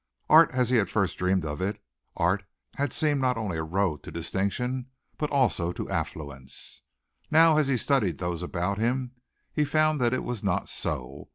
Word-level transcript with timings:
Art 0.31 0.49
as 0.51 0.71
he 0.71 0.77
had 0.77 0.89
first 0.89 1.19
dreamed 1.19 1.45
of 1.45 1.61
it, 1.61 1.79
art 2.17 2.43
had 2.77 2.91
seemed 2.91 3.21
not 3.21 3.37
only 3.37 3.57
a 3.59 3.63
road 3.63 4.01
to 4.01 4.11
distinction 4.11 4.87
but 5.19 5.29
also 5.29 5.71
to 5.73 5.89
affluence. 5.91 6.81
Now, 7.29 7.59
as 7.59 7.67
he 7.67 7.77
studied 7.77 8.17
those 8.17 8.41
about 8.41 8.79
him, 8.79 9.11
he 9.53 9.63
found 9.63 10.01
that 10.01 10.11
it 10.15 10.23
was 10.23 10.43
not 10.43 10.69
so. 10.69 11.29